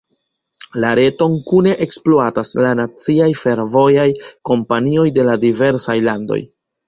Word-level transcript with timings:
La 0.83 0.93
reton 0.99 1.35
kune 1.49 1.73
ekspluatas 1.85 2.53
la 2.67 2.71
naciaj 2.79 3.29
fervojaj 3.41 4.07
kompanioj 4.53 5.07
de 5.19 5.27
la 5.31 5.39
diversaj 5.47 5.99
landoj. 6.11 6.41